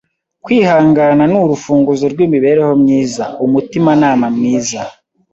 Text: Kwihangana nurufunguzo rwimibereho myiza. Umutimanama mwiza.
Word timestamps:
Kwihangana 0.43 1.23
nurufunguzo 1.31 2.05
rwimibereho 2.13 2.73
myiza. 2.83 3.23
Umutimanama 3.45 4.25
mwiza. 4.35 4.81